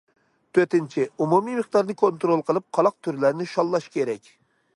[0.57, 4.35] تۆتىنچى، ئومۇمىي مىقدارنى كونترول قىلىپ، قالاق تۈرلەرنى شاللاش كېرەك.